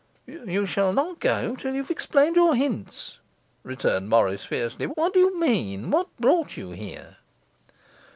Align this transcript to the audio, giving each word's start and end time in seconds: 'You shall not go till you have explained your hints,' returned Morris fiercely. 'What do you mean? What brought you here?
'You 0.25 0.65
shall 0.65 0.93
not 0.93 1.19
go 1.19 1.55
till 1.55 1.73
you 1.75 1.83
have 1.83 1.91
explained 1.91 2.35
your 2.35 2.55
hints,' 2.55 3.19
returned 3.61 4.09
Morris 4.09 4.43
fiercely. 4.43 4.87
'What 4.87 5.13
do 5.13 5.19
you 5.19 5.39
mean? 5.39 5.91
What 5.91 6.07
brought 6.17 6.57
you 6.57 6.71
here? 6.71 7.17